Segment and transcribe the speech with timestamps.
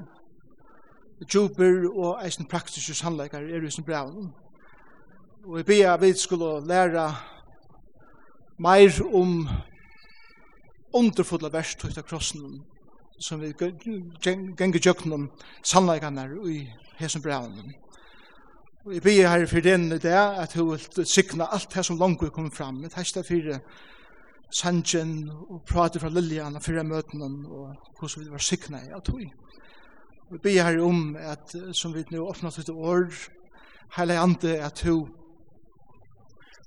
[1.33, 4.13] djuper og eisen praktiske sannleikar er i sin brev.
[5.45, 7.15] Og jeg ber at vi skulle lære
[8.59, 9.49] meir om
[10.95, 12.65] underfulla verst ut av krossen
[13.21, 15.29] som vi ganger gjøkken om
[15.65, 16.63] sannleikarna i
[16.99, 17.75] hesen brevnen.
[18.87, 22.23] Og jeg blir her for den det at hun vil sikna alt det som langt
[22.23, 22.83] vil komme fram.
[22.83, 23.61] Jeg det for
[24.51, 29.09] Sanjen og prater fra Lillian og fyrir møtene og hvordan vi var sikna i at
[29.09, 29.33] hun.
[30.31, 33.13] Og her om at, som vi nå åpnet til år,
[33.97, 35.09] hele andre at hun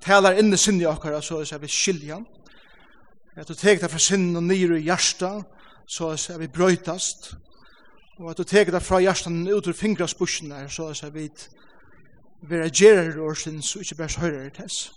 [0.01, 2.25] taler inn i sinne akkurat så er vi skiljan.
[3.35, 5.45] At du tek det fra sinne og nyre i hjertet
[5.87, 7.33] så er vi brøytast.
[8.19, 11.61] Og at du tek det fra hjertet ut ur fingrasbusjen der, så er vi brøytast
[12.41, 14.91] vera gerar årsin, så ikkje bærs høyrar i tess.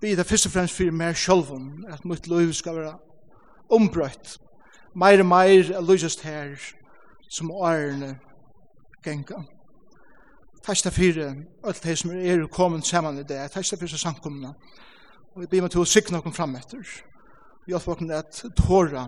[0.00, 2.98] Vi er det og fremst fyrir mer sjolvun, at mitt liv skal vera
[3.70, 4.38] ombrøtt.
[4.94, 6.56] Meir og meir er lujast her,
[7.28, 8.18] som årene
[9.04, 9.44] genga.
[10.66, 13.50] Takk til fyrir alt det som er kommet saman i det.
[13.50, 14.54] Takk til fyrir samkomna.
[15.34, 16.82] Og vi blir med til å sikna okkur fram etter.
[17.66, 19.04] Vi hjelper okkur at tåra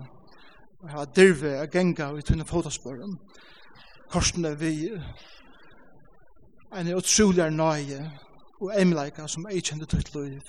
[0.79, 3.17] og ha dirve a genga i tunne fotasporen.
[4.09, 4.71] Korsene vi
[6.77, 8.11] en utrolig nøye
[8.61, 10.41] og emleika som ei kjente tøyt liv,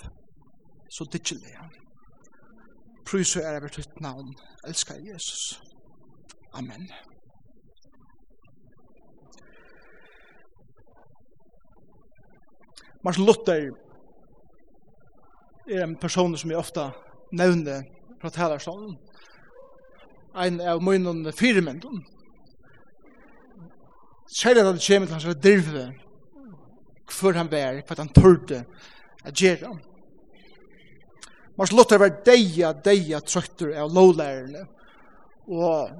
[0.91, 1.55] så dittjelig.
[3.07, 4.35] Prøys og ære ved tøyt navn,
[4.67, 5.61] elskar Jesus.
[6.53, 6.91] Amen.
[13.03, 13.71] Martin Luther
[15.69, 16.91] er en person som jeg ofta
[17.33, 17.81] nevner
[18.21, 18.97] fra talerstolen.
[20.37, 22.05] En av munnen firemendun.
[24.37, 25.93] Særlig at det kommer til hans dirve
[27.11, 28.63] hver han bär, hva han tørte
[29.25, 29.75] at gjøre.
[31.57, 34.65] Mars Luther var deia, deia trøtter av lovlærerne
[35.51, 35.91] og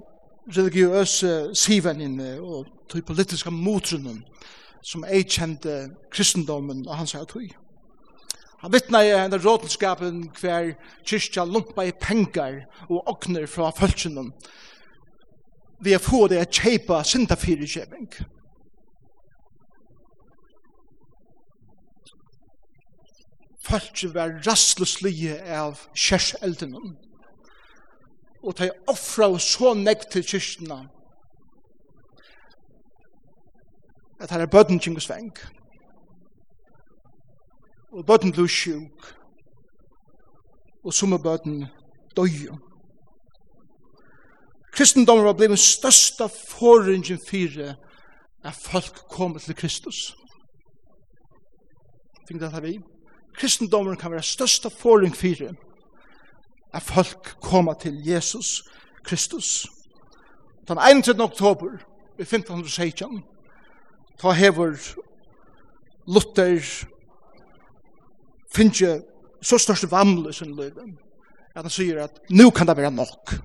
[0.56, 4.24] religiøse sivennene og de politiske motrunnen
[4.82, 7.52] som ei kjente kristendommen og hans tøy.
[8.62, 10.74] Han vittna i den rådenskapen hver
[11.06, 14.32] kyrkja lumpa i pengar og okner fra følsenen
[15.82, 18.06] vi har få det å kjeipa syndafyrikjeving.
[23.66, 26.96] Folk var rastløslige av kjerseldene.
[28.42, 30.80] Og de offra så nekk til kyrkene
[34.22, 35.32] at her er bøtten kjeng og sveng.
[37.92, 39.08] Og bøtten ble sjuk.
[40.86, 41.64] Og som er bøtten
[42.18, 42.52] døy.
[44.72, 47.76] Kristendommen var blevet største forringen fire
[48.44, 50.16] at folk kom til Kristus.
[52.28, 52.78] Fing det her vi?
[53.38, 55.56] kristendommen kan være største forring for
[56.74, 58.64] at folk kommer til Jesus
[59.04, 59.68] Kristus.
[60.68, 61.22] Den 31.
[61.22, 61.72] oktober
[62.20, 63.24] i 1516
[64.20, 64.78] ta hever
[66.08, 66.86] Luther
[68.56, 69.02] finnje
[69.42, 70.86] så største vamle sin løyve
[71.56, 73.36] at han sier at nu kan det være nok.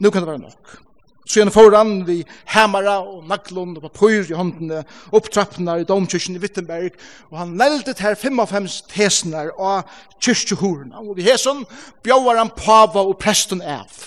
[0.00, 0.85] Nu kan det være nok.
[1.26, 2.20] Så gjerne foran vi
[2.54, 6.94] hemmara og naklund og papur i håndene, opptrappnar i domkyrkjen i Wittenberg,
[7.32, 9.88] og han leldet her fem av fems tesner av
[10.22, 11.64] kyrkjehorna, og vi hesson
[12.06, 14.06] bjauar han pava og presten av.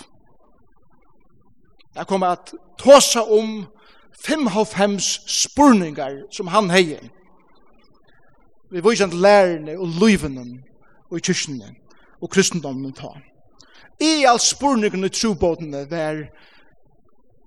[1.96, 3.66] Jeg kommer at tåsa om
[4.16, 7.03] fem av fems spurningar som han heier.
[8.72, 10.46] Vi viser han lærerne og løyvene
[11.09, 11.74] og i kyrkjene
[12.22, 13.12] og kristendommen ta.
[14.00, 16.22] I all spurningene i trobåtene var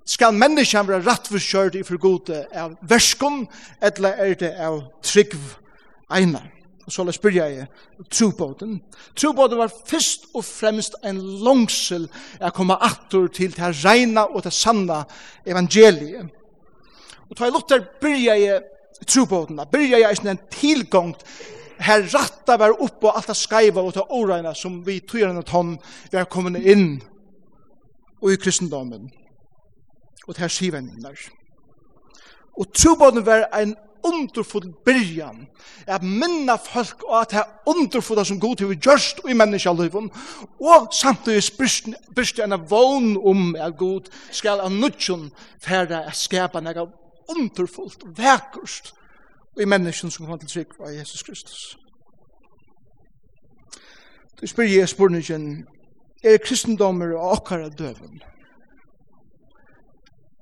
[0.05, 3.45] skal menneskene være rettforskjørt i forgode av verskom,
[3.83, 5.37] eller er det av trygg
[6.87, 7.67] Og Så la spyrja jeg
[8.11, 8.81] trobåten.
[9.17, 12.09] Trobåten var først og fremst en langsel
[12.41, 15.05] å komme attor til det reina og det sanna
[15.47, 16.27] evangeliet.
[17.31, 18.63] Og ta i Luther byrja jeg
[19.07, 21.23] trobåten, byrja jeg en tilgångt
[21.83, 25.79] her ratta var oppe og alt det skaiva og det åreina som vi tog gjennom
[26.11, 27.01] vi har kommet inn
[28.23, 29.11] og i kristendommen
[30.29, 31.15] og til skivendene.
[32.59, 35.47] Og trobånden var en underfull byrjan
[35.87, 40.11] at minna folk og at det underfulla som god til gjørst i menneskjallivet
[40.61, 45.31] og samtidig spyrst en vogn om at god skal av nudjon
[45.63, 46.87] færre a skapa nega
[47.31, 48.93] underfullt og vekkust
[49.61, 51.77] i menneskjen som kom til trygg av Jesus Kristus.
[54.41, 55.67] Du spyr jeg spurningen
[56.25, 58.23] er kristendommer og akkara døven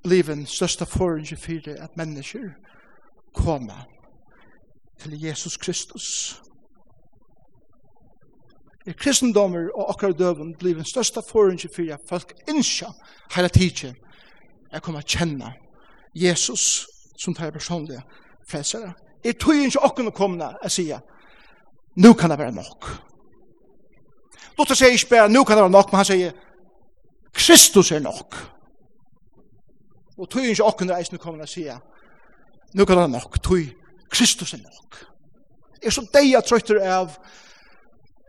[0.02, 2.50] bliven største forrige for at mennesker
[3.34, 3.86] kommer
[4.98, 6.40] til Jesus Kristus.
[8.86, 12.86] I kristendommer og akkurat døven blir den største forunge for at folk innskja
[13.34, 13.96] hele tiden
[14.72, 15.52] er kommer kjenne
[16.14, 16.86] Jesus
[17.18, 18.02] som tar personlige
[18.50, 18.92] frelsere.
[19.24, 20.92] Jeg tror ikke åkken å komme og si
[21.96, 22.86] nu kan det være nok.
[24.58, 26.32] Lotte sier ikke bare, nu kan det være nok, men han sier,
[27.34, 28.36] Kristus er nok.
[30.20, 31.78] Og tog ikke åkken reisende kommer og sier,
[32.74, 33.62] nu kan det være nok, tog
[34.10, 34.98] Kristus er nok.
[35.80, 37.14] Jeg er så deg jeg trøyter av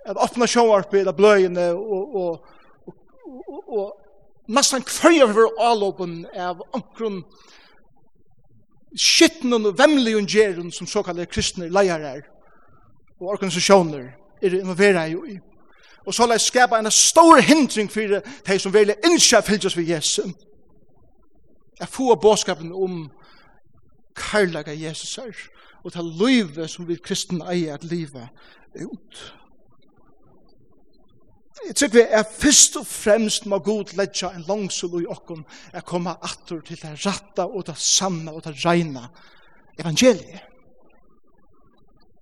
[0.08, 2.46] at åpne sjåvarpe eller bløyene og, og,
[2.88, 2.96] og,
[3.28, 7.22] og, og nesten kvarjer for avlåpen av omkron
[8.98, 12.24] skitten og vemmelige ungeren som såkallet kristne leier er,
[13.20, 14.10] og organisasjoner
[14.42, 15.38] er involveret i
[16.06, 19.92] og så la jeg skapa en stor hindring for de som vil innskjær fylgjøs ved
[19.92, 20.34] Jesus.
[21.82, 23.10] Jeg får bådskapen om
[24.16, 25.38] karlaga Jesus er,
[25.84, 28.30] og ta livet som vi kristne eier at livet
[28.76, 29.22] ut.
[31.68, 35.44] Jeg tror vi er først og fremst med god ledja en langsul i okken
[35.74, 39.08] er komme atter til det ratta og det sanna og det reina
[39.80, 40.42] evangeliet.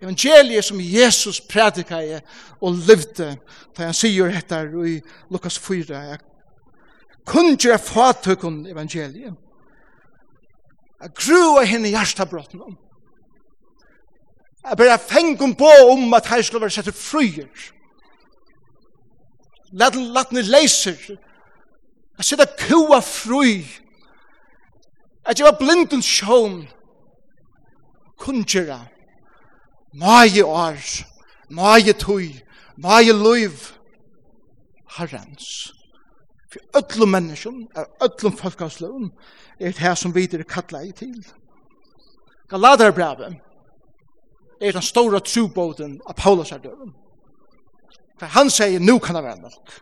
[0.01, 2.21] Evangeliet som Jesus prædikar
[2.61, 3.35] og levde,
[3.77, 5.00] da han sier dette i
[5.31, 6.19] Lukas 4, jeg
[7.27, 9.35] kunne ikke fatøkken evangeliet.
[11.01, 12.77] Jeg grua henne i hjertabrotten om.
[14.65, 17.47] Jeg bare fengum på om at her skulle være sett fryer.
[19.71, 20.97] Lad den latne leiser.
[22.17, 23.63] Jeg sitter kua fry.
[25.27, 26.67] Jeg gjør blinden sjån.
[28.19, 28.81] Kunjera.
[29.93, 30.83] Maje år.
[31.49, 32.33] Maje tøy.
[32.77, 33.57] Maje løyv.
[34.97, 35.78] Herrens.
[36.49, 37.67] For öllum menneskjum,
[38.01, 39.11] öllum folkavsløvum,
[39.59, 41.25] er det her som vi er kallar i til.
[42.49, 43.35] Galaterbrevet
[44.61, 46.93] er den stora trubåten av Paulus er døren.
[48.19, 49.73] For han sier, nu kan det være nok.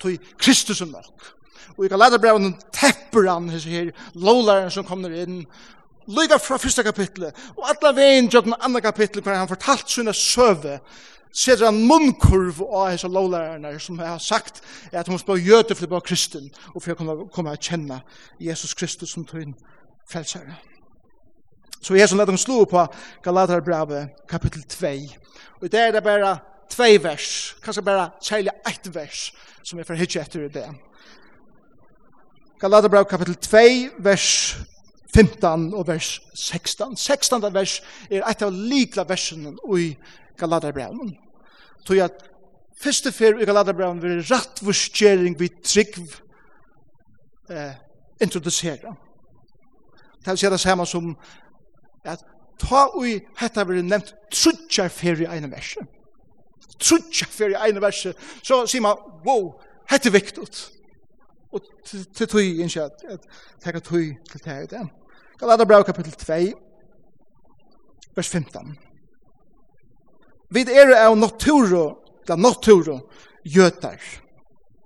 [0.00, 1.30] Toi Kristus er nok.
[1.78, 5.46] Og i Galaterbrevet tepper han hans her lovlæreren som kommer inn,
[6.10, 10.80] Lyga fra fyrsta kapitlet, og alla vegin jobna anna kapitlet hver han fortalt sunna søve
[11.32, 14.62] setter en munnkurv av hese lovlærerne som har sagt
[14.92, 18.00] at hun skal gjøte for å kristen og for å komme å kjenne
[18.40, 19.54] Jesus Kristus som tog inn
[20.10, 20.58] frelsere.
[21.80, 22.82] Så Jesus lette dem slå på
[23.24, 24.90] Galaterbrevet kapittel 2.
[25.62, 26.38] Og det er det bare
[26.70, 29.30] tvei vers, kanskje bare særlig ett vers
[29.62, 30.66] som er for hitje etter det.
[32.60, 33.62] Galaterbrev kapitel 2,
[34.04, 34.56] vers
[35.14, 36.96] 15 og vers 16.
[36.96, 37.54] 16.
[37.54, 37.80] vers
[38.10, 39.94] er et av likla versen i
[40.40, 41.14] Galaterbrevet.
[41.86, 42.24] Så at
[42.80, 46.00] første fyr i Galaterbrevet vil rattvurskjering vi trygg
[47.50, 47.72] eh,
[48.20, 48.94] introducera.
[50.24, 51.14] Det vil si det samme som
[52.04, 52.24] at
[52.60, 55.86] ta ui hetta vil nevnt trutja fyr i ene verset.
[56.80, 58.16] Trutja fyr i ene verset.
[58.42, 59.54] Så sier man, wow,
[59.90, 60.44] hetta er viktig.
[61.50, 63.24] Og til tog innskje at
[63.64, 64.84] det kan tog til det her i det.
[65.40, 66.34] Galaterbrevet kapitel 2,
[68.16, 68.78] vers 15.
[70.50, 71.84] Vi er av naturo,
[72.26, 72.98] da naturo,
[73.46, 74.00] gjøtar,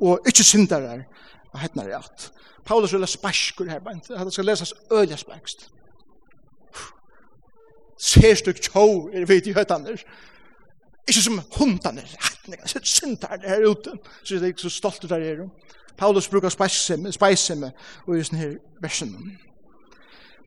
[0.04, 1.06] og ikkje syndarar,
[1.52, 2.28] og hettnar er at.
[2.64, 5.68] Paulus vil ha spaskur her, men skal lesas øyla sparkst.
[8.00, 10.04] Ser styk tjó er vi til gjøtaner,
[11.08, 15.44] ikke som hundaner, hettnar, syndar her ute, så det er ikke så stolt der er.
[15.96, 17.72] Paulus brukar spaissimme, spaissimme,
[18.06, 19.12] og i sånne her versen.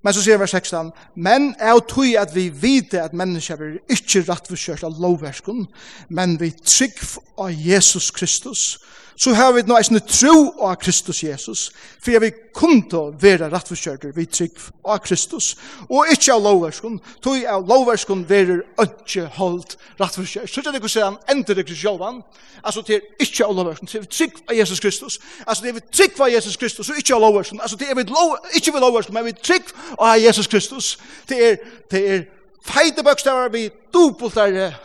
[0.06, 4.24] Men så sier vers 16, men er tog at vi vite at mennesker er ikke
[4.28, 5.66] rettforskjørt av lovverskene,
[6.10, 7.02] men vi trygg
[7.40, 8.78] av Jesus Kristus,
[9.18, 11.62] så har vi nå eisne tro av Kristus Jesus,
[11.98, 15.56] for jeg vil kunne være rettforskjørter vi trygg av Kristus,
[15.90, 20.52] og ikke av lovverskon, tog av lovverskon være ikke holdt rettforskjørter.
[20.52, 22.22] Så det er ikke å han ender det Kristian,
[22.62, 25.88] altså det er ikke av lovverskon, det er trygg av Jesus Kristus, altså det er
[26.00, 29.18] trygg av Jesus Kristus, og ikke av lovverskon, altså det er lov, ikke av lovverskon,
[29.18, 30.92] men vi trygg av Jesus Kristus,
[31.30, 31.58] det er,
[31.92, 32.22] det er
[32.68, 34.78] feite bøkstavar vi dobbelt er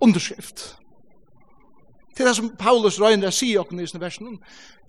[0.00, 0.70] underskrift.
[2.14, 4.36] Det er det som Paulus røyner sier okken i sin versen.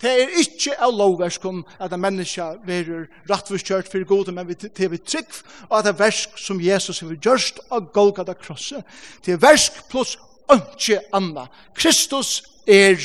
[0.01, 4.91] Det er ikke av lovverskon at en menneske verer rattforskjørt for gode, men det er
[4.93, 5.31] vi trygg,
[5.69, 8.85] og at det er versk som Jesus har gjørst av Golgata krosset.
[9.25, 10.17] Det er versk pluss
[10.51, 11.47] ønske anna.
[11.73, 12.99] Kristus er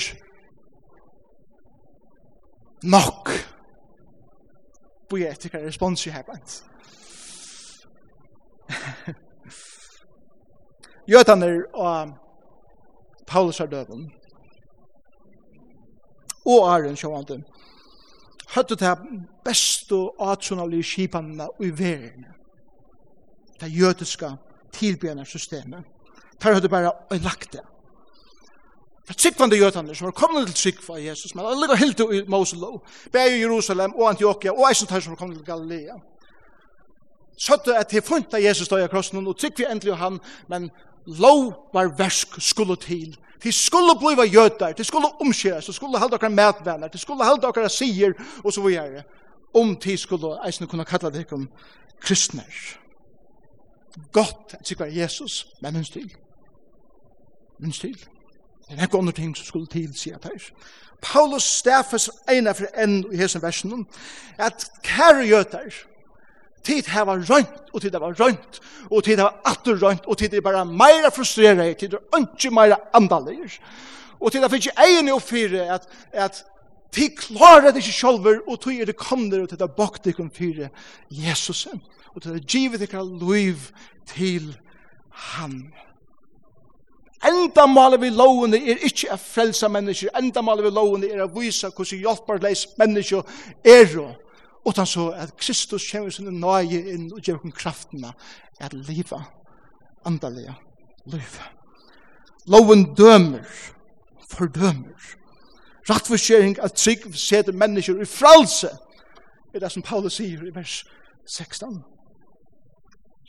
[2.82, 3.30] nok.
[5.10, 6.60] Bøy hva respons i her blant.
[11.10, 12.12] Gjøtaner og
[13.30, 14.10] Paulus er døven.
[16.46, 17.44] Og Arjen sjåvande, han til
[18.54, 18.96] Høttet til
[19.44, 22.24] best og atsonalige skipene i verden.
[23.60, 24.30] Det jødiske
[24.72, 25.84] tilbjørende systemet.
[26.42, 27.60] Der høttu bare en lagt det.
[29.06, 32.86] For tryggvande jødene som var kommet til tryggva i Jesus, men alle helt i Moselov,
[33.12, 35.94] bæg i Jerusalem og Antioquia og eisen tøy som var kommet til Galilea.
[37.38, 40.18] Søttu at de funnet Jesus døy av krossen og trygg vi endelig han,
[40.48, 40.70] men
[41.06, 43.18] lovvarversk skulle til.
[43.42, 47.46] De skulle bliva jötar, de skulle omskjeres, de skulle halda okkar medvenner, de skulle halda
[47.46, 48.12] okkar sier,
[48.44, 49.02] og så videre.
[49.54, 51.48] Om de skulle eisne kunne kalla det om
[52.00, 52.76] kristner.
[54.12, 56.12] Godt at sikra Jesus, men minst til.
[57.58, 57.98] Minst til.
[58.68, 60.50] Det er ikke andre ting som skulle til, sier jeg her.
[61.02, 63.86] Paulus stafes ena for enn i hesen versen,
[64.38, 65.72] at kære jötar,
[66.64, 70.44] tid hava rønt, og tid hava rønt, og tid hava atter rønt, og tid er
[70.44, 73.58] bara meira frustreret, tid er ikke meira andalir.
[74.20, 76.42] Og tid er finnes ikke egen og fire at, at
[76.92, 80.16] tid klarer det ikke sjolver, og tid er det kommer, og tid er bakt det
[80.18, 80.70] kun fire
[82.14, 83.70] og tid er givet ikke liv
[84.06, 84.56] til
[85.10, 85.72] han.
[87.26, 91.30] Enda malet vi lovene er ikke å frelse mennesker, enda malet vi lovene er å
[91.34, 93.26] vise hvordan hjelperleis mennesker
[93.60, 94.19] er og
[94.66, 98.12] utan så at Kristus kommer sin nøye inn og gjør hun kraftene
[98.60, 99.22] at livet
[100.04, 100.54] andalige
[101.06, 101.40] liv.
[102.46, 103.44] Loven dømer,
[104.30, 105.16] fordømer.
[105.90, 108.68] Rattforskjering at trygg seder mennesker i fralse
[109.54, 110.84] er det som Paulus sier i vers
[111.26, 111.80] 16.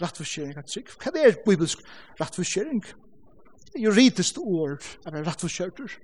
[0.01, 0.91] Rattforskjering at trygg.
[1.01, 1.81] Hva er bibelsk
[2.19, 2.83] rattforskjering?
[2.83, 5.95] Det er juridisk ord av rattforskjørter.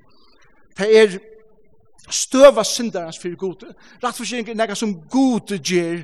[0.77, 1.19] Det er
[2.10, 3.74] støva syndarens fyrir gode.
[4.04, 6.04] Rattforsyning er nekka som gode gjer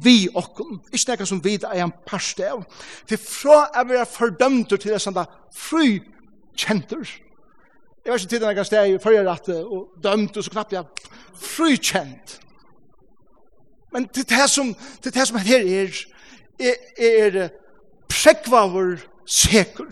[0.00, 2.62] vi okkom, ikke nekka som vi er en parste av.
[3.08, 6.00] Til fra er vi er fordømter til det sanda fri
[6.56, 7.04] kjenter.
[8.04, 10.84] Jeg vet ikke tiden nekka steg i fyrir at og dømt og så knapt jeg
[11.34, 12.38] fri kjent.
[13.92, 15.96] Men til det som, til det som her er,
[16.60, 17.48] er, er
[18.08, 19.90] prekvavur sekur.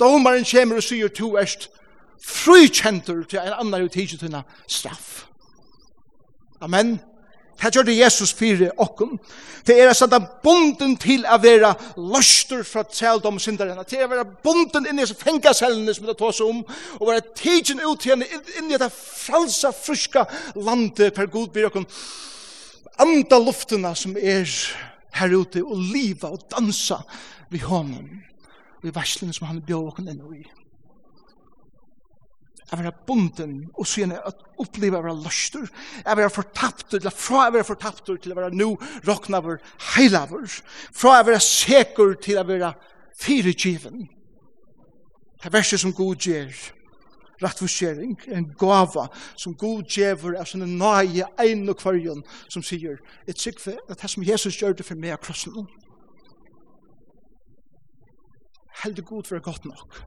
[0.00, 1.68] Domaren kommer og sier to erst
[2.24, 5.26] frikjentur til en annan utidgjent henne straff.
[6.64, 6.96] Amen.
[7.62, 9.14] Det gjør det Jesus fyrir okkum.
[9.66, 10.42] Det er sånn at
[11.00, 15.94] til å være løster fra tseldom syndarene, til å være bunden inn i disse fengasellene
[15.94, 16.64] som det tås om,
[17.00, 18.26] og være tidsin ut til henne
[18.58, 20.26] inn i det fralsa, friska
[20.56, 21.86] landet per god byr okkum.
[23.00, 24.50] Anda luftena som er
[25.14, 27.00] her ute, og liva og dansa
[27.50, 28.10] vi honom.
[28.82, 30.44] Vi i verslene som han bjør okkum inn i.
[32.74, 35.68] Jeg vil ha bunden, og så gjerne at oppleve å være løster.
[36.00, 38.72] Jeg vil ha fortapt, eller fra jeg var fortapt til å være nå
[39.06, 39.60] råkna over
[39.94, 40.48] heilaver.
[40.90, 42.72] Fra jeg var seker til å være
[43.20, 44.08] firegiven.
[45.38, 46.50] Det er verset som god gjør,
[47.44, 49.04] rattforsering, en gava
[49.38, 52.98] som god gjør av sånne nøye ein og kvarjon som sier,
[53.30, 55.62] et sikve, at det som Jesus gjør det for meg av krossen.
[58.82, 60.02] Heldig god for det godt nok.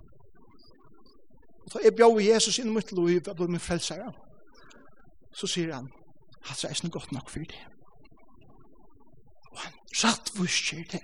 [1.68, 4.08] Og så er bjør Jesus inn i mitt lov, jeg blir min frelsere.
[5.36, 5.90] Så sier han,
[6.48, 7.66] han er godt nok for det.
[9.52, 11.04] Og han rattvusker det.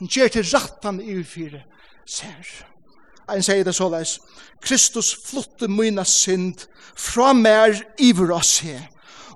[0.00, 1.62] Han gjør til rattan i fire
[2.06, 2.50] ser.
[3.28, 4.16] Han sier det såleis,
[4.64, 6.66] Kristus flotte myna synd
[6.96, 8.80] fra mer iver av seg,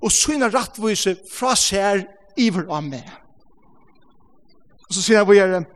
[0.02, 2.02] og syna rattvise fra ser
[2.40, 3.06] iver av meg.
[4.88, 5.68] Og så sier han,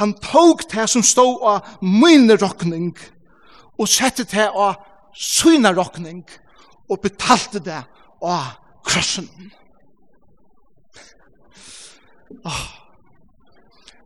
[0.00, 3.17] han tog det som stod av myne rokning, og
[3.78, 4.80] og sette det av
[5.14, 6.24] syna rokning
[6.88, 7.80] og betalte det
[8.22, 8.50] av
[8.86, 9.28] krossen.
[12.44, 12.66] Åh, oh.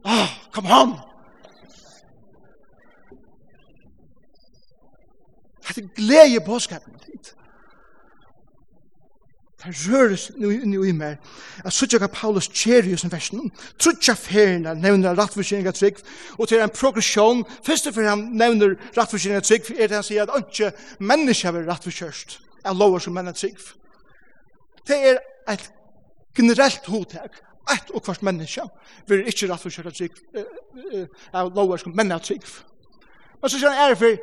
[0.04, 0.94] oh, come on!
[5.62, 7.32] Det er glede på påskapen ditt.
[9.62, 11.18] Det røres nu i meg.
[11.64, 13.50] Jeg sier ikke Paulus kjer i sin versen.
[13.78, 16.00] Trutja ferien nevner rattforskjering av trygg,
[16.34, 20.06] og til en progresjon, først og fremst han nevner rattforskjering av trygg, er det han
[20.06, 23.62] sier at ikke mennesker er rattforskjørst, av lover som menn er trygg.
[24.88, 25.22] Det er
[25.54, 25.70] et
[26.34, 27.38] generelt hodtag,
[27.70, 28.66] et og hvert menneske,
[29.06, 30.18] vil ikke rattforsyning av trygg,
[31.30, 32.50] av lover som menn er trygg.
[33.38, 34.18] Men så sier han er for,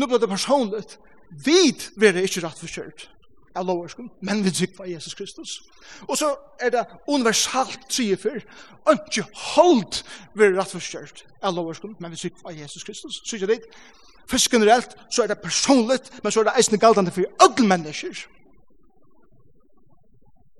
[0.00, 0.96] nå blir det personligt,
[1.44, 3.17] vid vil ikke rattforsyning
[3.58, 5.58] av lovarskum, men vi trykva Jesus Kristus.
[6.08, 8.40] Og så er det universalt trifer,
[8.92, 10.02] ikke hold
[10.34, 13.20] vi rettforskjørt av lovarskum, men vi trykva Jesus Kristus.
[13.24, 13.60] Så ikke det,
[14.30, 18.26] først generelt, så er det personligt, men så er det eisende galdande for alle mennesker.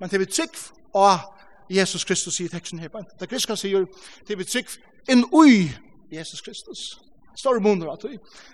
[0.00, 1.18] Men til vi trykv av
[1.70, 2.88] Jesus Kristus i teksten her,
[3.20, 3.86] det griska sier,
[4.26, 4.78] til vi trykv
[5.10, 5.68] inn ui
[6.12, 6.98] Jesus Kristus.
[7.36, 8.04] Står i at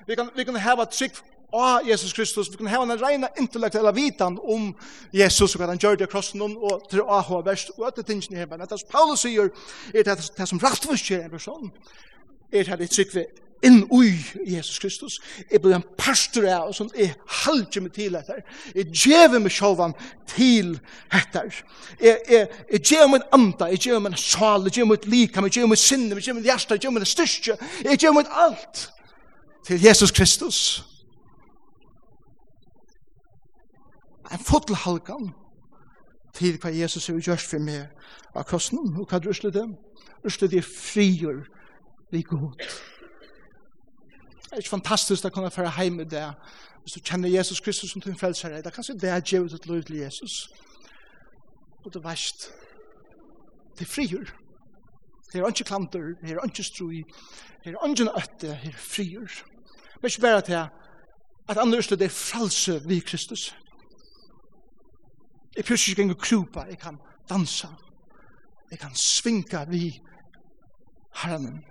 [0.07, 1.23] vi kan, vi kan heva trykv
[1.55, 4.73] av Jesus Kristus, vi kan ha en reina intellektuella vitan om
[5.13, 8.07] Jesus og hva han gjør det krossen om, og til å ha verst og etter
[8.07, 9.51] tingene her, men det som Paulus sier
[9.95, 11.73] er det, det som rattforskjer en person
[12.55, 13.25] er det det trygg vi
[13.65, 14.13] inn ui
[14.45, 15.19] Jesus Kristus.
[15.51, 18.43] Jeg blir en pastor av og sånn jeg halger meg til etter
[18.75, 19.95] jeg djever meg sjåvan
[20.35, 20.75] til
[21.15, 21.49] etter
[22.01, 25.57] jeg, jeg, jeg djever meg anda jeg djever meg sal, jeg djever meg lika, jeg
[25.59, 28.89] djever meg sinne, jeg djever meg hjärsta jeg djever meg styrke jeg djever meg alt
[29.65, 30.61] til Jesus Kristus.
[34.33, 35.33] en fotelhalkan
[36.35, 37.87] til hva Jesus har gjort for meg
[38.35, 39.65] av krossen, og hva drusler det?
[40.23, 41.45] Drusler det frigjør
[42.13, 42.57] vi god.
[44.45, 46.27] Det er ikke fantastisk å kunne føre hjem i det,
[46.85, 49.67] hvis du kjenner Jesus Kristus som din frelsere, det er kanskje det jeg gjør et
[49.67, 50.49] lov til Jesus.
[51.85, 52.51] Og det verst,
[53.79, 54.31] det frigjør.
[55.33, 57.03] Det er ikke klanter, det er ikke strøy,
[57.65, 59.41] det er ikke nøtte, det er frigjør.
[60.01, 60.61] Men ikke bare til
[61.49, 63.55] at andre rusler det er frelse vi Kristus.
[65.57, 67.69] Jeg fyrt ikke engang krupa, jeg kan dansa,
[68.71, 70.01] jeg kan svinka vi
[71.23, 71.65] herren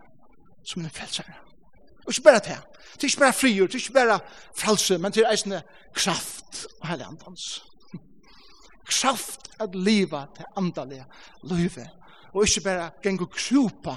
[0.66, 1.34] som en frelsare.
[2.06, 2.60] Og ikke bare det,
[2.94, 4.20] det er ikke bare frigjord, det er ikke bare
[4.58, 5.62] frelse, men det er eisende
[5.96, 7.63] kraft og herre andans.
[8.88, 11.06] Kraft at liva til andalige
[11.44, 11.90] løyve,
[12.34, 13.96] og ikke bare geng og krupa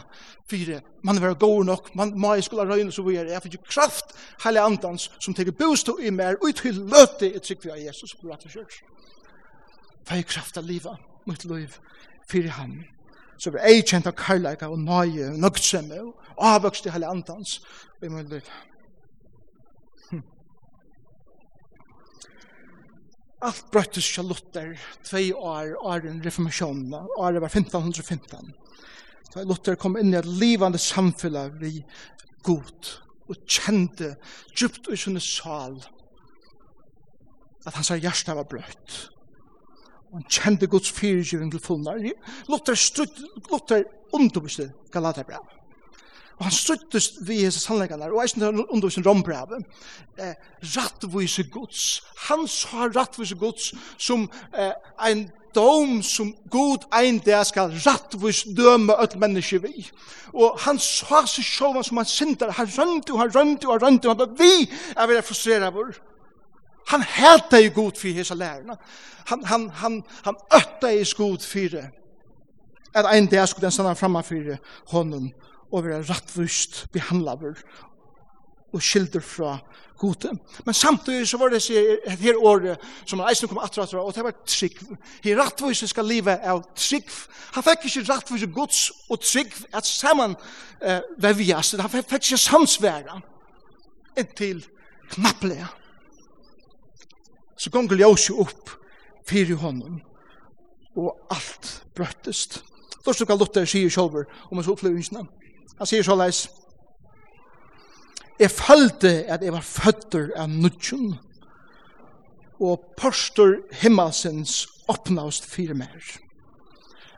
[0.49, 3.65] for man vera god nok, man må i skola røyne så vi er, jeg fikk
[3.67, 4.15] kraft
[4.45, 8.15] herre andans som teker bostå i mer, og til løte i trygg vi av Jesus,
[8.15, 8.79] og rett og kjørs
[10.07, 11.75] for jeg kraft av livet, mot liv,
[12.31, 12.79] fyrir han.
[13.39, 17.59] Så vi er kjent av karlæka og nøye, nøgtsemme og avvokst i hele antans
[18.01, 18.49] i mitt liv.
[23.45, 24.71] Alt brøttes til Luther,
[25.05, 28.55] tvei år, åren reformasjonen, året var 1515.
[29.35, 31.83] Da Luther kom inn i et livande samfunn vi
[32.47, 32.95] god
[33.27, 34.15] og kjente
[34.55, 35.77] djupt i sinne sal
[37.67, 39.16] at hans hjerte var bløtt
[40.17, 41.99] og han kjente Guds fyrirgiving til fullnar.
[42.49, 43.19] Luther, strutt,
[43.51, 43.83] Luther
[44.17, 45.45] underviste Galaterbrev.
[46.39, 49.59] Og han struttes vi hese sannleggene, og eisen underviste Rombrev.
[50.19, 50.33] Eh,
[50.77, 52.03] rattvise Guds.
[52.29, 54.73] Han sa rattvise Guds som eh,
[55.05, 59.91] ein dom som god ein der skal rattvis døme öll menneske vi.
[60.33, 63.83] Og han sa seg sjåvan som han sindar, han rønte og han rønte og han
[63.83, 65.97] rønte, og han bare vi er vi er frustreret vår.
[66.87, 68.77] Han hette i god fyrir hese lærna.
[69.27, 71.91] Han, han, han, han ötta i god fyrir.
[72.95, 74.57] At en dag skulle den stanna framma fyrir
[74.93, 75.33] honom
[75.73, 77.59] og vera rattvust behandlaver
[78.73, 79.59] og skilder fra
[79.99, 80.31] gode.
[80.65, 84.15] Men samtidig så var det et her året som han eisen kom atra atra, og
[84.15, 84.79] det var trygg.
[85.25, 87.11] Her rattvust skal livet av trygg.
[87.55, 90.37] Han fikk ikke rattvise gods og trygg at saman
[90.83, 91.75] eh, vevjas.
[91.81, 93.21] Han fikk ikke samsværa
[94.19, 94.65] inntil
[95.11, 95.69] knapplega
[97.57, 98.71] så gong ljøs upp
[99.27, 100.01] fyrir honom,
[100.97, 102.63] og alt brøttest.
[103.05, 105.25] Først og hva Luther sier sjálfur om hans opplevingsna.
[105.79, 106.47] Han sier sjálfleis,
[108.39, 111.15] Jeg følte at jeg var føtter av nudjun,
[112.61, 116.03] og postur himmelsens åpnast fire mer.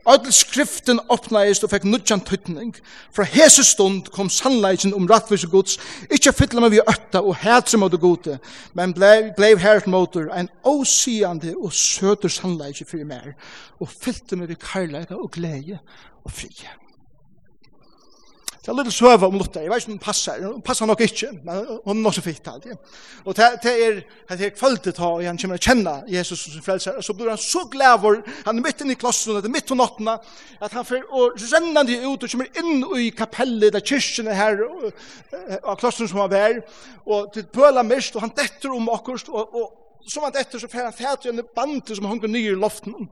[0.07, 2.75] Ödel skriften åpnaist og fikk nudjan tøytning.
[3.15, 7.39] Fra hese stund kom sannleisen om rattvis og gods, ikkje fytla meg vi ötta og
[7.43, 8.39] hætre mot det gode,
[8.79, 13.33] men blei, blei herret motor en åsigande og søter sannleikin fyrir mer,
[13.81, 15.81] og fylte meg vi karlaga og glede
[16.25, 16.77] og frie.
[18.69, 19.63] Det er litt søve om Luther.
[19.65, 20.43] Jeg vet ikke om hun passer.
[20.45, 22.75] Hun passer nok ikke, men hun er nok så fitt alltid.
[23.25, 26.99] Og det, er at jeg kvalitet ta, og han kommer å kjenne Jesus som frelser.
[27.01, 29.55] Og så blir han så glad for, han er midt inne i klassen, det er
[29.55, 30.19] midt på nattene,
[30.61, 34.61] at han får å renne rennende ut og kommer inn i kapellet, der kyrkene her,
[35.63, 36.61] av klassen som han er,
[37.09, 40.69] og til pøla mist, og han detter om akkurat, og, og som han detter, så
[40.69, 43.09] får han fæt i en bande som hunker nye i loften.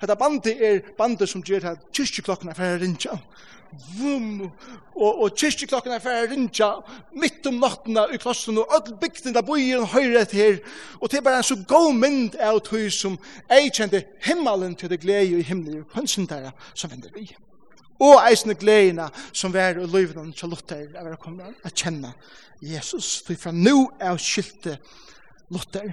[0.00, 3.20] Dette bandet er bandet som gjør at kyrkjeklokken er ferdig rinja.
[3.20, 3.49] Og
[3.96, 4.50] vum,
[4.94, 6.70] og, og kyrkjeklokken er ferdig rinja,
[7.16, 10.58] mitt om nattena i klossen, og all bygden der bøyer og høyre her,
[11.00, 13.18] og det er bare en så god mynd av tøy som
[13.52, 17.28] ei kjente himmelen til det glede i himmelen, og kanskje der som vender vi.
[18.00, 22.14] Og eisne gledene som vær i løyvene til Luther, er å komme å kjenne
[22.64, 24.78] Jesus, for fra nå er skilte
[25.52, 25.92] Luther.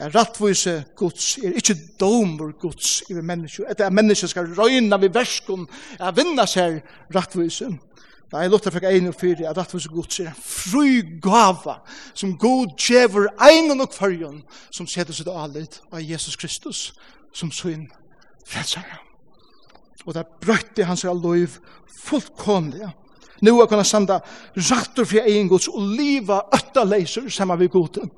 [0.00, 5.10] Er rattvise Guds er ikkje domer Guds i mennesker, etter at mennesker skal røyna vi
[5.12, 5.66] verskun,
[6.00, 6.78] er vinna seg
[7.12, 7.68] rattvise.
[8.30, 11.80] Nei, lukta fikk ein og fyri at rattvise Guds er en fri gava
[12.14, 16.94] som god djever ein og fyrjon som setter seg alit av Jesus Kristus
[17.36, 17.88] som sin
[18.46, 19.02] frelsare.
[20.06, 21.58] Og det brøytte hans liv
[22.06, 22.88] fullkomlig.
[23.44, 24.22] Nå er kunne sanda
[24.56, 28.08] rattur fri egen Guds og liva ötta leiser saman vi goden.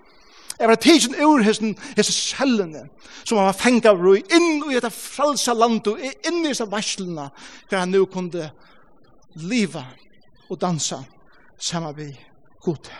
[0.58, 2.88] Jeg var tidsen ur hessen, hessen sjellene,
[3.24, 7.30] som han var fengt av roi, inn i dette fralsa og inn i disse varslene,
[7.68, 8.50] hvor han nu kunde
[9.34, 9.84] liva
[10.50, 11.04] og dansa
[11.58, 12.20] sammen vi
[12.64, 12.90] god.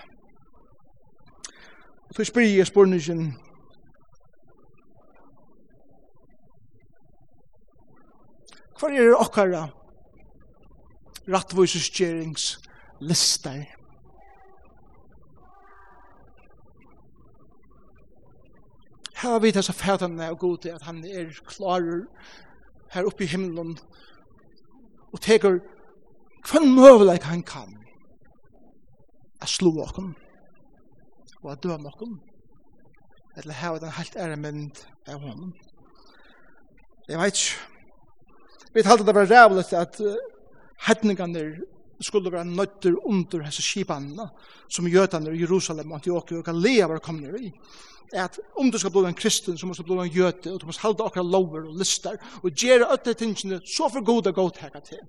[2.09, 3.37] Og så spyr jeg spørningen,
[8.81, 9.69] hva er okkara
[11.31, 13.63] rattvåseskjeringslister?
[13.63, 13.82] Hva
[19.23, 22.01] Her har vi disse fædene og gode at han er klarer
[22.91, 23.77] her oppe i himmelen
[25.13, 25.61] og teker
[26.49, 27.77] hva møvelik han kan
[29.43, 30.17] at slå okken
[31.43, 32.19] og at døme okken
[33.37, 35.55] eller her den helt ære mynd av honom.
[37.09, 37.61] Jeg vet ikke.
[38.75, 40.19] Vi talte det var rævlig at uh,
[40.89, 41.45] hetningene
[42.03, 44.29] skulle være nøtter under hese skipanene
[44.69, 47.53] som jødene i Jerusalem og Antioquia og Galea var kommet i
[48.13, 50.67] at om du skal bli en kristen, så må du bli en jøte, og du
[50.67, 54.61] må halde akkurat lover og lister, og gjøre ötte tingene så for god og god
[54.61, 55.01] hekka til.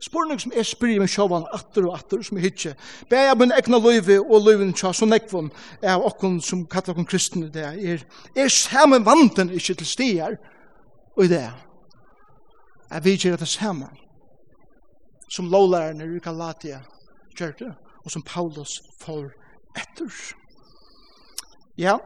[0.00, 2.74] Spurning som er spyrir med sjåvan atter og atter, som er hitje,
[3.10, 5.50] jeg min egna løyve og løyven tja så nekvun
[5.82, 8.04] av okkon som kallar okkon kristne det er,
[8.36, 10.38] er samme vanten ikkje til stier,
[11.16, 13.90] og i det er, vi gjør det samme
[15.28, 16.80] som lovlærerne i Galatia
[17.36, 17.72] gjør det,
[18.04, 19.30] og som Paulus får
[19.76, 20.12] etter.
[21.78, 21.98] Ja,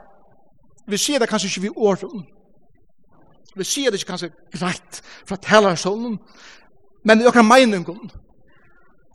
[0.87, 2.26] vi sier det kanskje ikke vi åren.
[3.56, 6.18] Vi sier det ikke kanskje greit fra talersonen,
[7.04, 8.11] men i okkara meinungen,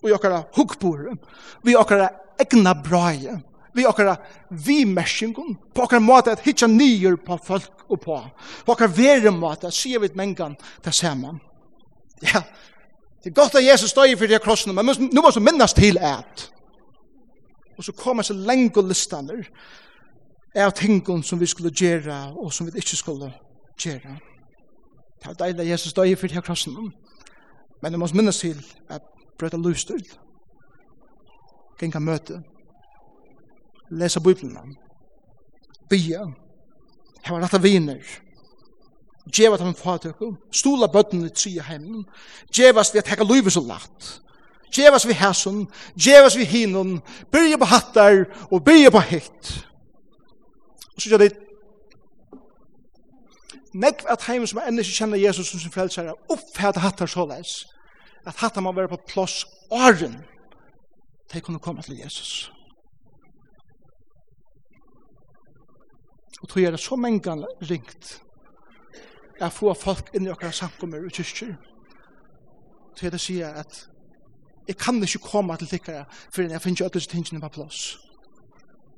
[0.03, 1.17] og i okkara hukkbore,
[1.65, 3.39] vi okkara egna braie,
[3.73, 4.15] vi okkara
[4.49, 8.17] vimerskingen, på okkara måte at hitja nyer på folk og på,
[8.65, 11.41] på okkara vere måte, sier vi et mengan til saman.
[12.25, 12.41] Ja,
[13.23, 15.97] Det er godt at Jesus støy for det krossene, men nu må vi minnes til
[15.97, 16.51] at.
[17.77, 19.43] Og så kommer så lenge listene
[20.55, 23.33] av tingene som vi skulle gjøre, og som vi ikke skulle
[23.77, 24.17] gjøre.
[25.23, 26.93] Det er deilig at Jesus døg for det krossen,
[27.81, 29.01] men det må vi minnes til at
[29.39, 30.01] brøtta løsdøy,
[31.79, 32.41] genga møte,
[33.91, 34.77] lesa Bibelen,
[35.89, 36.25] bia,
[37.23, 38.01] hava rata viner,
[39.33, 42.05] djeva dem fatøk, stola bøtten i tria heimen,
[42.53, 44.21] djevas vi at hekka luivet så lagt,
[44.73, 49.53] djevas vi hæsson, djevas vi hinun, byrja på hattar og byrja på hitt.
[50.95, 51.31] Og så gjør det,
[53.73, 57.65] nekv at heim som enn ikke kjenner Jesus som sin frelsare, oppfæta hattar såleis,
[58.25, 60.17] at hattar må være på plås åren,
[61.33, 62.51] de kunne komme til Jesus.
[66.41, 68.21] Og tror jeg det er så mange ringt
[69.41, 71.53] at få folk inn i okkar samkommer og kyrkjer,
[72.97, 73.83] til å si at
[74.67, 77.97] jeg kan ikke komme til tikkere for jeg finner alle disse tingene på plass.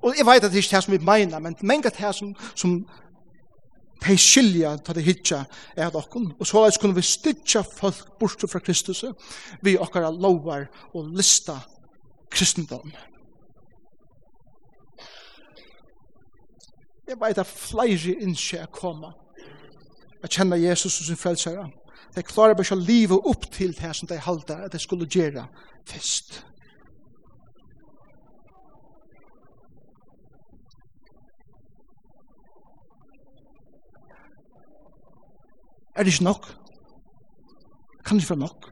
[0.01, 2.31] Og jeg vet at det er ikke det som vi mener, men mange det som,
[2.55, 2.79] som
[3.99, 5.43] de skilja til det hitja
[5.75, 6.35] er dere.
[6.39, 9.03] og så kunne vi styrtja folk bort fra Kristus
[9.61, 11.59] vi okkara lovar og lista
[12.31, 12.91] kristendom.
[17.07, 18.71] Jeg vet at flere innskje er
[20.23, 21.69] at kjenne Jesus som sin frelsere.
[22.15, 25.07] De klarer bare ikke å leve opp til det som de halte at de skulle
[25.07, 25.45] gjøre
[25.87, 26.45] først.
[35.95, 36.45] Er det ikke nok?
[38.05, 38.71] Kan det ikke være nok?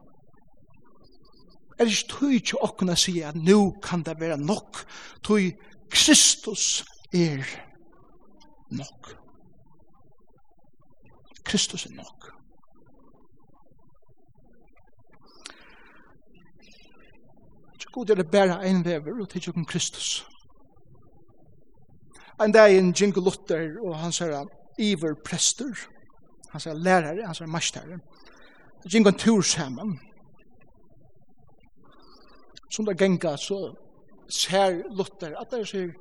[1.79, 4.79] Er det ikke tog ikke å kunne si at nå kan det være nok?
[5.27, 5.51] Tøy
[5.91, 7.43] Kristus er
[8.71, 9.27] nok.
[11.47, 12.31] Kristus er nok.
[17.79, 20.27] Så god er det bare en vever, og det er Kristus.
[22.43, 24.45] En dag en Jingle Luther, og han sier
[24.77, 25.88] iver prester,
[26.51, 27.97] han sier lærere, han sier gikk
[28.93, 29.97] Jingle tur sammen.
[32.69, 33.73] Som det genga, så
[34.29, 35.93] ser Luther at det er sier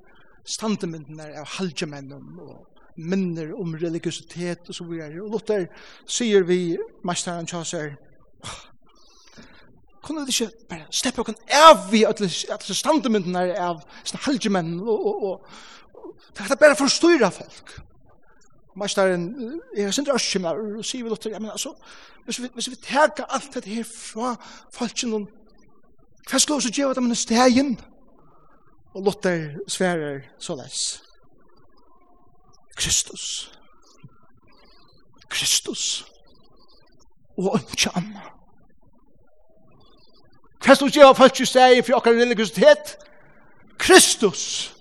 [0.46, 5.22] standemyndene av halgemennene og minner om religiøsitet og så videre.
[5.22, 5.66] Og Luther
[6.08, 7.94] sier vi, mesteren Kjøser,
[10.06, 14.76] kunne det ikke bare steppe okken av vi at det er standemyndene av sånne halgemenn
[14.78, 15.48] og, og, og,
[16.04, 17.72] og det er bare forstyrra folk.
[18.76, 19.24] Mesteren,
[19.76, 21.72] jeg synes det er skjemmer, og sier vi Luther, ja, men altså,
[22.24, 24.34] hvis vi, hvis vi tega alt dette her fra
[24.76, 25.24] folkene,
[26.26, 27.74] hva skal vi også gjøre dem i stegen?
[28.94, 31.05] Og Luther sverer så lest.
[32.76, 33.52] Kristus.
[35.28, 36.06] Kristus.
[37.38, 38.32] Og ikke annet.
[40.64, 42.96] Hva skal gjøre folk i stedet for okker religiøsitet?
[43.78, 44.72] Kristus.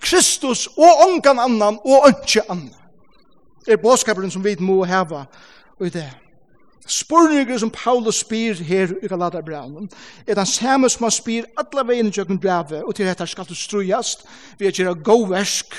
[0.00, 2.74] Kristus og ongan annan og ikke annan.
[3.64, 5.24] Det er bådskapen som vi må heva
[5.80, 6.10] i det.
[6.86, 9.90] Spurninger som Paulus spyr her i Galaterbraunen
[10.26, 13.46] er den samme som han spyr alle veien i Jøkken brevet og til dette skal
[13.46, 14.24] du strujast
[14.58, 15.76] vi er gjøre god versk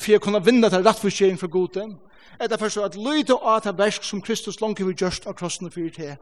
[0.00, 1.96] for å kunne vinne til rettforskjering fra goden,
[2.40, 5.70] etter for så at lyde av det versk som Kristus langt vil gjørst av krossen
[5.72, 6.16] for det,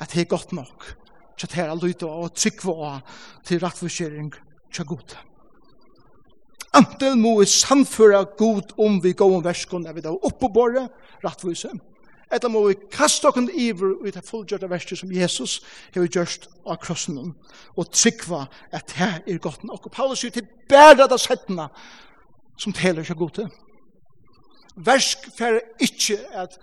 [0.00, 0.84] at det er godt nok,
[1.40, 4.32] så det er lyde av og trykve av til rettforskjering
[4.70, 5.26] fra goden.
[6.76, 10.52] Antel må vi samføre god om vi går om verskene, er vi da oppe på
[10.54, 10.92] båret,
[11.24, 11.72] rettvise,
[12.30, 15.56] Etter må vi kaste okken iver ut av fullgjørte verset som Jesus
[15.96, 17.18] har gjørst av krossen
[17.74, 19.88] og tryggva at det er godt nok.
[19.88, 21.66] Og Paulus sier til bæra det settene
[22.60, 23.48] som teler seg god til.
[24.76, 26.58] Versk fer ikke at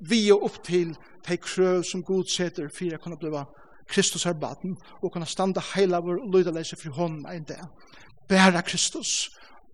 [0.00, 0.94] vi er opp til
[1.28, 3.44] de krøv som god setter for å kunne bli
[3.90, 7.58] Kristus er baden og kunne standa heila vår lydeleise fri hånden en det.
[8.28, 9.32] Bæra Kristus,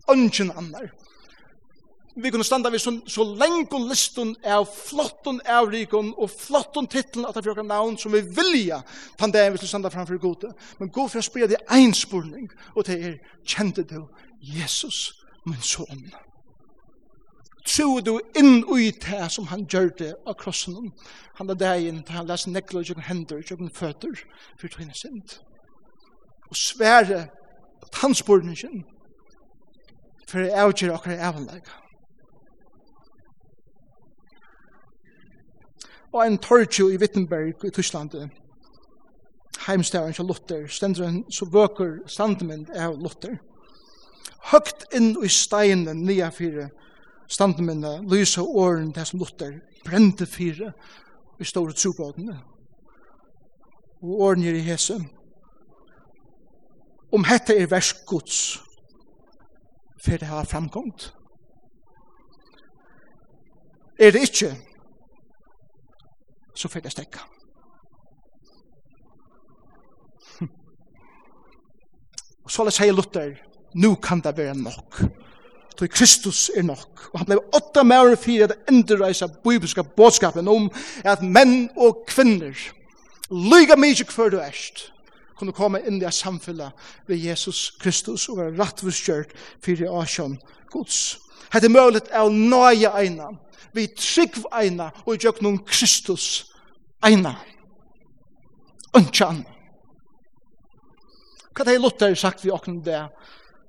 [0.09, 0.89] ønsken annar.
[2.17, 7.27] Vi kunne standa vi så, så lenge listen av flotten av rikon og flotten titlen
[7.29, 8.81] at det navn som vi vilja
[9.19, 10.49] tan det vi skulle standa framfor gode.
[10.79, 14.09] Men god for å spyrja det en spurning og det er kjente til
[14.41, 15.13] Jesus
[15.47, 16.11] min son.
[17.67, 20.91] Tror du inn i det som han gjør det av krossen.
[21.39, 24.21] Han er deg inn til han leser nekler og hender og føtter
[24.59, 25.41] for tvinne sint.
[26.47, 27.25] Og svære
[27.83, 28.15] at han
[30.27, 31.69] for å avgjøre akkurat avnlegg.
[36.13, 38.15] Og en tortjo i Wittenberg i Tyskland
[39.67, 43.37] heimstæren til Luther, stendren så vøker standmynd av Luther
[44.51, 46.69] høgt inn i steinen nye fire
[47.27, 50.73] standmennene, lyse åren, det som Luther brente fire
[51.39, 52.37] i store trobåtene.
[54.01, 54.97] Og åren er i hese.
[57.11, 58.59] Om hette er versgods,
[60.03, 61.13] for det har framkomt.
[63.99, 64.51] Er det ikke,
[66.55, 67.23] så får det stekka.
[72.47, 73.33] Og så la seg Luther,
[73.77, 75.01] nu kan det være nok.
[75.77, 77.09] Toi Kristus er nok.
[77.13, 80.71] Og han blei åtta mer og fire at endreisa bibelska bådskapen om
[81.05, 82.57] at menn og kvinner,
[83.29, 84.87] lyga mykje hver du erst,
[85.37, 86.73] kunne komme inn i samfunnet
[87.07, 90.39] ved Jesus Kristus og være rattvurskjørt fyrir asjon
[90.73, 91.19] Guds.
[91.53, 93.29] Hette er mulig av nøye eina,
[93.73, 96.47] vi trygg eina og i noen Kristus
[97.05, 97.35] eina.
[98.97, 99.29] Ønskja.
[101.53, 103.05] Hva er det Luther sagt vi åkne det?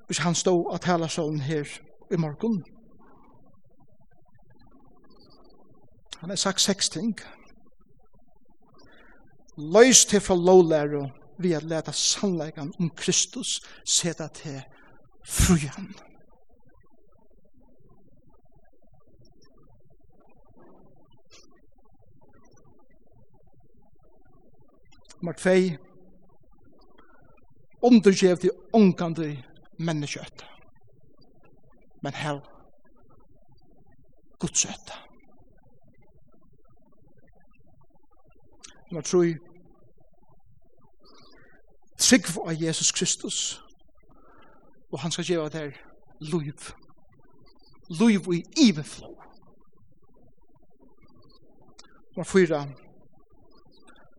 [0.08, 1.68] hvis han stod og tala sånn her
[2.10, 2.62] i morgen.
[6.20, 7.12] Han har sagt seks ting.
[9.58, 11.04] Løys til for lovlæro
[11.38, 14.62] vi at leta sannleggen om Kristus seta til
[15.26, 15.92] frujan.
[25.22, 25.50] Mark 2
[27.82, 29.42] Undergjev til ångkande
[29.78, 30.46] menneskjøtta.
[32.02, 32.40] Men hell,
[34.38, 34.94] godsøtta.
[38.90, 39.24] Nummer tror
[41.98, 43.60] trygg av Jesus Kristus,
[44.92, 45.70] og han skal gjøre der
[46.20, 46.70] liv.
[47.90, 49.10] Liv i iveflå.
[52.16, 52.64] Nummer fyra,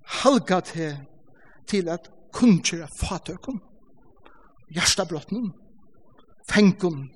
[0.06, 0.98] halga til,
[1.68, 3.62] til at kunngjøre fatøkken
[4.74, 5.52] hjertabrotten,
[6.50, 7.10] fengun,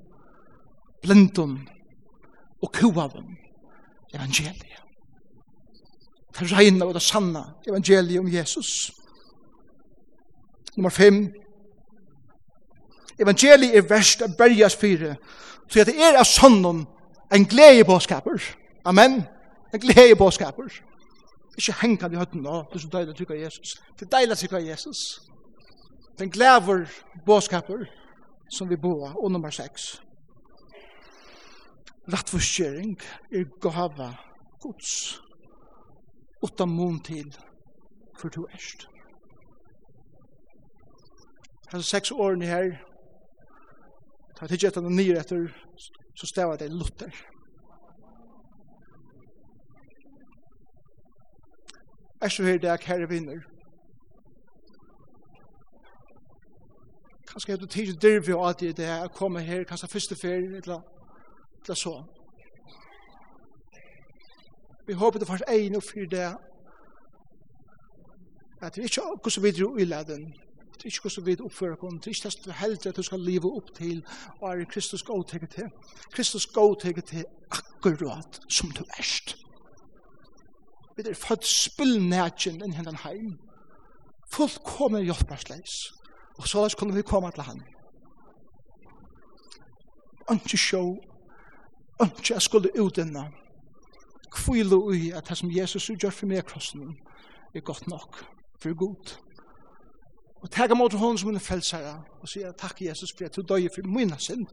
[1.02, 1.70] blindun
[2.62, 3.38] og kuavun
[4.13, 4.80] evangeliet.
[6.39, 8.92] Det regner og det sanna evangeliet om Jesus.
[10.76, 11.34] Nummer fem.
[13.20, 15.16] Evangeliet er verst av berjas fire,
[15.70, 16.86] så at det er av sånnen
[17.34, 18.42] en glede påskaper.
[18.86, 19.22] Amen.
[19.74, 20.74] En glede påskaper.
[21.58, 23.78] Ikke henga vi høtten nå, du som deilig trykker Jesus.
[24.00, 24.98] Det er deilig trykker Jesus.
[24.98, 25.34] Jesus
[26.19, 26.86] den glæver
[27.26, 27.86] båskaper
[28.52, 30.02] som vi boa, og nummer 6.
[32.13, 32.97] Rattforskjering
[33.32, 34.10] er gava
[34.60, 35.19] gods,
[36.43, 37.36] utan mån til
[38.19, 38.88] for to erst.
[41.71, 42.76] Hans seks årene her,
[44.38, 45.47] ta tidsi etter den nye etter,
[46.15, 47.10] så stavar det Luther.
[52.21, 53.41] Er så her det er kære vinner,
[57.34, 60.15] kanskje hefur du tid til dyrve og at det er å komme her, kanskje første
[60.15, 60.82] ferie, eller,
[61.63, 61.96] eller så.
[64.88, 66.28] Vi håper det først en og fyr det,
[68.62, 70.26] at vi ikke går så videre i leden,
[70.74, 73.04] det er ikke går så videre oppfører kun, det er ikke det heldig at du
[73.04, 74.06] skal leve opp til,
[74.41, 75.69] og er Kristus gåtegget til.
[76.12, 79.38] Kristus gåtegget til akkurat som du erst.
[80.98, 83.38] Vi er født spillnætjen inn i hendan heim.
[84.32, 85.93] Folk kommer hjelpersleis.
[86.38, 87.62] Og så kunne vi komme til han.
[90.30, 90.84] Anki sjå,
[92.00, 93.28] anki jeg skulle utinna,
[94.34, 96.96] kvile ui at det som Jesus gjør for meg krossen
[97.54, 98.24] er godt nok,
[98.62, 99.17] for god.
[100.43, 103.67] Og tega mot hon som hun er og sier takk Jesus for at du døy
[103.76, 104.48] for mina sin,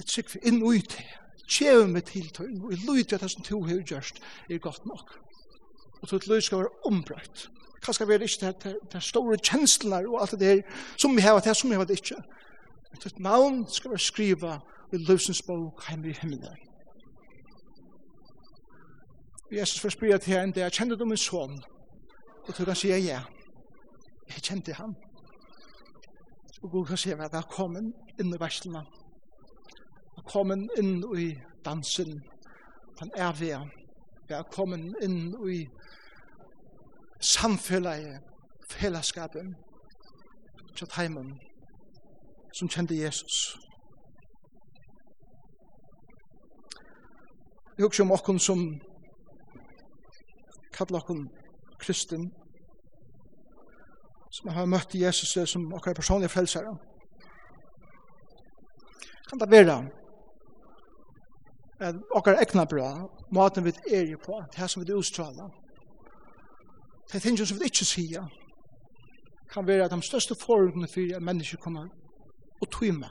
[0.00, 1.04] et sikk for inn ui til,
[1.48, 4.58] tjeve meg til tøyen, og i lui til at det som to har gjørst er
[4.58, 5.18] godt nok.
[6.02, 7.48] Og til at lui skal være ombrøtt,
[7.84, 10.62] hva skal være ikke det her store kjenslene og alt det der,
[10.98, 12.22] som vi har det som vi har det ikke.
[12.92, 14.58] At et navn skal være skriva
[14.92, 16.56] i løsens bok hjemme i himmelen.
[19.52, 21.62] Jesus får spyrja til henne, jeg kjenner du min son?
[22.48, 23.22] Og du kan si, ja,
[24.28, 24.94] jeg kjente han.
[26.62, 28.82] Og Gud kan si, sier, jeg er kommet inn i verslene.
[30.16, 32.22] Jeg er kommet inn i dansen.
[32.98, 33.70] Han er ved.
[34.28, 35.88] Jeg er kommet inn i dansen
[37.20, 38.16] samfellegi,
[38.70, 39.54] fellesskapet,
[40.76, 41.40] til heimen,
[42.54, 43.58] som kjente Jesus.
[47.78, 48.80] Jeg husker om okken som
[50.74, 51.28] kallar okken
[51.78, 52.30] kristin,
[54.30, 56.76] som har møtt Jesus som okkar personlige frelsere.
[59.28, 59.78] Kan det være
[61.80, 62.90] at okkar egna bra,
[63.32, 65.50] maten vi er på, det her som vi utstråler,
[67.12, 68.28] Det finnes jo som vi ikke sier,
[69.52, 71.88] kan være at de største forholdene for at mennesker kommer
[72.60, 73.08] og tøyme,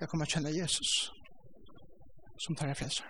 [0.00, 1.12] jeg kommer kjenne Jesus
[2.42, 3.06] som tar en frelser.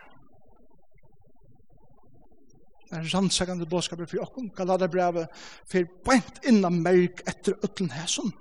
[2.91, 4.51] Det er en rannsakende bådskaper for åkken,
[4.91, 5.29] brevet
[5.73, 8.33] for bænt innan merk etter øtlen hæsson.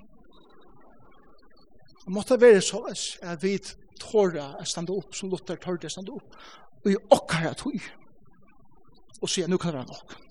[2.05, 2.81] Det måtte være så
[3.21, 3.57] at vi
[4.01, 6.35] tåra er standa opp, som Luther tårde er standa opp,
[6.83, 7.79] og i åkker er tøy,
[9.21, 10.30] og sier, nu kan det være nok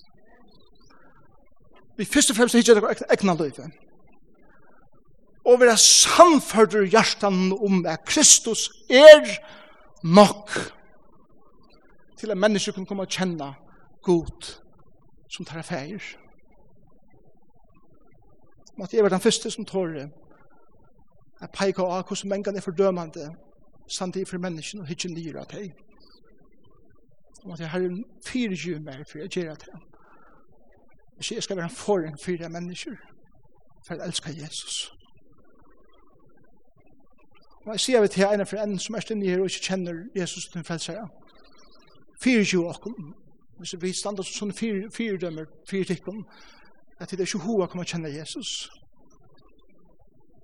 [2.01, 3.67] vi først og fremst hittar det egna løyve.
[5.45, 9.29] Og vi er samfører hjertan om at Kristus er
[10.05, 10.51] nok
[12.19, 13.53] til at mennesker kan komme og kjenne
[14.03, 14.49] god
[15.29, 16.01] som tar affærer.
[18.77, 20.09] Om at jeg var den første som tår det,
[21.41, 23.31] Jeg peker av hvordan mengen er fordømende,
[23.89, 25.71] samtidig for menneskene og hitjen lyra til.
[27.45, 29.73] Om at jeg har en fyrtjummer for jeg gjør det til.
[31.21, 32.97] Ikke jeg skal være en forring for det mennesker,
[33.87, 34.93] for jeg elsker Jesus.
[37.67, 39.95] Og jeg sier vi til en for en som er stedet her og ikke kjenner
[40.17, 41.09] Jesus til en frelsere.
[42.23, 42.95] Fyre jo okkur,
[43.59, 46.25] hvis vi standa som sånne fyre, dømmer, fyre tikkum,
[47.01, 48.71] at det er ikke hoa kommer kjenne Jesus.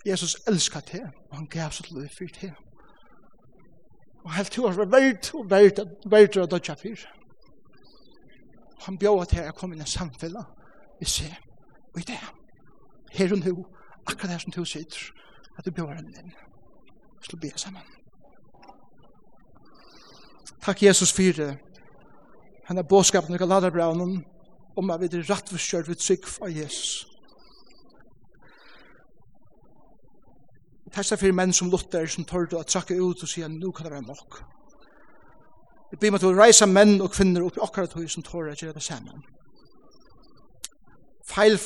[0.06, 2.52] Jesus elskar te, og han gav sitt liv fyrt te.
[4.24, 7.08] Og helt til var verdt og verdt og verdt å dødja fyrt.
[8.86, 10.46] Han bjør at jeg kom inn i samfunnet
[11.00, 11.34] vi ser,
[11.94, 12.20] og i det,
[13.12, 13.66] her og nå,
[14.06, 15.12] akkurat her som du sitter,
[15.58, 16.32] at du bjør henne inn.
[17.20, 17.82] Vi skal be sammen.
[20.62, 21.58] Takk Jesus for det.
[22.68, 24.24] Henne båskapen i Galaterbraunen
[24.76, 27.06] om at vi er rett for kjørt ved trygg av Jesus.
[30.92, 33.92] Takk for menn som Luther som tør å trakke ut og sier nå kan det
[33.92, 34.40] være nok.
[35.92, 38.50] Vi ber meg til å reise menn og kvinner opp i akkurat høy som tør
[38.50, 39.22] å gjøre det sammen
[41.28, 41.58] feil,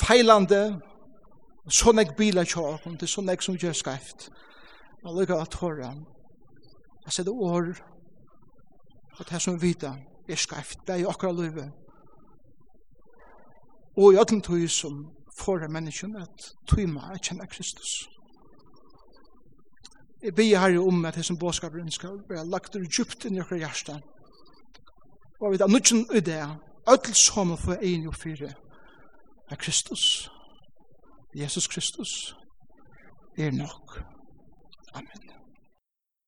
[0.00, 0.62] feilande,
[1.68, 4.28] sånn jeg biler kjøkken, det er sånn jeg som gjør skreft.
[5.04, 6.04] Man lukker at håret.
[7.04, 7.72] Jeg ser det år,
[9.18, 11.68] og det som vi vet er skreft, det er i akkurat løyve.
[13.98, 15.06] Og i ødelen tog som
[15.38, 18.08] får av menneskene at tøyma er kjenne Kristus.
[20.22, 23.66] Jeg ber her om at det som båskapen skal være lagt djupt inn i akkurat
[23.66, 24.02] hjertet.
[25.40, 26.42] Og vi vet at i det
[26.88, 28.52] öll som for ein og fire
[29.50, 30.30] er Kristus.
[31.34, 32.36] Jesus Kristus
[33.38, 34.04] er nok.
[34.94, 35.37] Amen.